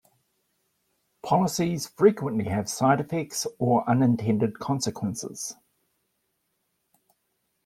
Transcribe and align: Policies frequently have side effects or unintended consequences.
Policies 1.21 1.85
frequently 1.85 2.45
have 2.45 2.67
side 2.67 2.99
effects 2.99 3.45
or 3.59 3.87
unintended 3.87 4.57
consequences. 4.57 5.55